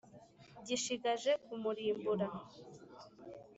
[0.65, 2.27] gishigaje kumurimbura.